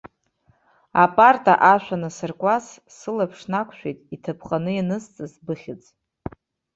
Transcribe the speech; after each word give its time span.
Апарта 1.03 1.53
ашә 1.71 1.89
анасыркуаз, 1.95 2.65
сылаԥш 2.95 3.39
нақәшәеит 3.51 3.99
иҭаԥҟаны 4.15 4.71
ианысҵаз 4.75 5.33
быхьӡ. 5.45 5.83